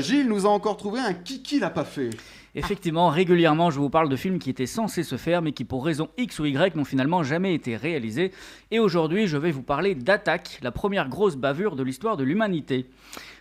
[0.00, 2.10] Gilles nous a encore trouvé un kiki l'a pas fait.
[2.54, 5.84] Effectivement, régulièrement, je vous parle de films qui étaient censés se faire, mais qui pour
[5.84, 8.32] raison X ou Y n'ont finalement jamais été réalisés.
[8.72, 12.86] Et aujourd'hui, je vais vous parler d'Attaque, la première grosse bavure de l'histoire de l'humanité.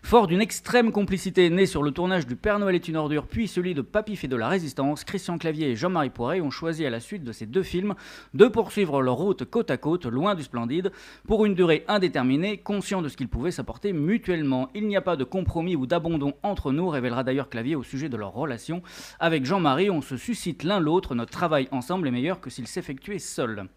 [0.02, 3.48] Fort d'une extrême complicité née sur le tournage du Père Noël est une ordure, puis
[3.48, 6.90] celui de Papy fait de la résistance, Christian Clavier et Jean-Marie Poiret ont choisi à
[6.90, 7.94] la suite de ces deux films
[8.34, 10.92] de poursuivre leur route côte à côte, loin du splendide,
[11.28, 14.70] pour une durée indéterminée, conscient de ce qu'ils pouvaient s'apporter mutuellement.
[14.74, 18.10] Il n'y a pas de compromis ou d'abandon entre nous, révélera d'ailleurs Clavier au sujet
[18.10, 18.82] de leur relation.
[19.20, 23.20] Avec Jean-Marie, on se suscite l'un l'autre, notre travail ensemble est meilleur que s'il s'effectuait
[23.20, 23.68] seul.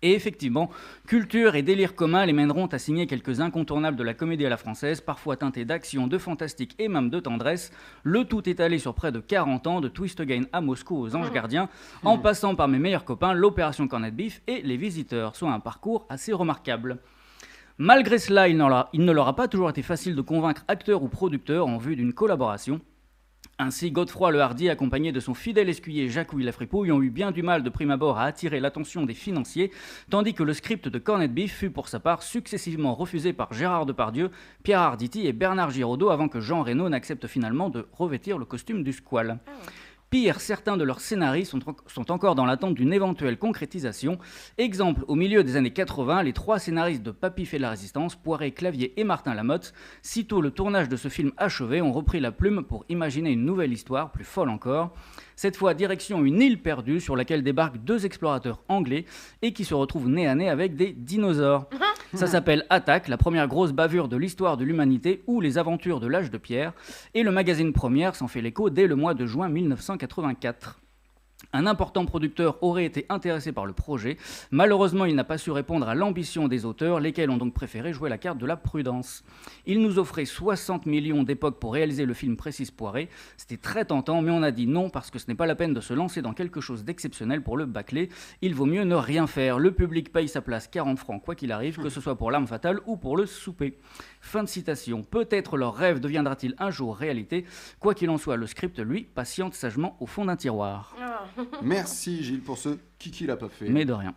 [0.00, 0.70] Et effectivement,
[1.08, 4.56] culture et délire commun les mèneront à signer quelques incontournables de la comédie à la
[4.56, 7.72] française, parfois teintés d'action, de fantastique et même de tendresse.
[8.04, 11.32] Le tout étalé sur près de 40 ans, de Twist Again à Moscou aux Anges
[11.32, 11.68] Gardiens,
[12.04, 16.06] en passant par mes meilleurs copains, l'opération Cornet Beef et les visiteurs, soit un parcours
[16.08, 16.98] assez remarquable.
[17.76, 21.66] Malgré cela, il ne leur a pas toujours été facile de convaincre acteurs ou producteurs
[21.66, 22.80] en vue d'une collaboration.
[23.60, 27.42] Ainsi, Godefroy le Hardy, accompagné de son fidèle escuyer Louis Lafripouille, ont eu bien du
[27.42, 29.72] mal de prime abord à attirer l'attention des financiers,
[30.10, 33.84] tandis que le script de Cornet Beef fut pour sa part successivement refusé par Gérard
[33.84, 34.30] Depardieu,
[34.62, 38.84] Pierre Arditi et Bernard Giraudot avant que Jean Reno n'accepte finalement de revêtir le costume
[38.84, 39.40] du squal.
[40.10, 44.18] Pire, certains de leurs scénarios sont, encore dans l'attente d'une éventuelle concrétisation.
[44.56, 48.52] Exemple, au milieu des années 80, les trois scénaristes de Papy fait la résistance, Poiré,
[48.52, 52.64] Clavier et Martin Lamotte, sitôt le tournage de ce film achevé, ont repris la plume
[52.64, 54.94] pour imaginer une nouvelle histoire, plus folle encore.
[55.36, 59.04] Cette fois, direction une île perdue sur laquelle débarquent deux explorateurs anglais
[59.42, 61.68] et qui se retrouvent nez à nez avec des dinosaures.
[62.14, 66.06] Ça s'appelle Attaque, la première grosse bavure de l'histoire de l'humanité ou les aventures de
[66.06, 66.72] l'âge de pierre.
[67.14, 70.80] Et le magazine Première s'en fait l'écho dès le mois de juin 1984.
[71.54, 74.18] Un important producteur aurait été intéressé par le projet.
[74.50, 78.10] Malheureusement, il n'a pas su répondre à l'ambition des auteurs, lesquels ont donc préféré jouer
[78.10, 79.24] la carte de la prudence.
[79.64, 83.08] Il nous offrait 60 millions d'époque pour réaliser le film Précise Poiré.
[83.38, 85.72] C'était très tentant, mais on a dit non parce que ce n'est pas la peine
[85.72, 88.10] de se lancer dans quelque chose d'exceptionnel pour le bâcler.
[88.42, 89.58] Il vaut mieux ne rien faire.
[89.58, 92.46] Le public paye sa place 40 francs quoi qu'il arrive, que ce soit pour l'arme
[92.46, 93.78] fatale ou pour le souper.
[94.20, 95.02] Fin de citation.
[95.02, 97.46] Peut-être leur rêve deviendra-t-il un jour réalité.
[97.80, 100.94] Quoi qu'il en soit, le script, lui, patiente sagement au fond d'un tiroir.
[101.62, 103.68] Merci Gilles pour ce kiki l'a pas fait.
[103.68, 104.14] Mais de rien.